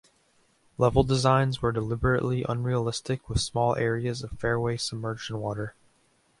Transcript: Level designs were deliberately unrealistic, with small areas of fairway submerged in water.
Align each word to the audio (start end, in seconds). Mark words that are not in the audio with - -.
Level 0.79 1.03
designs 1.03 1.61
were 1.61 1.71
deliberately 1.71 2.43
unrealistic, 2.49 3.29
with 3.29 3.39
small 3.39 3.75
areas 3.75 4.23
of 4.23 4.31
fairway 4.31 4.75
submerged 4.75 5.29
in 5.29 5.39
water. 5.39 5.75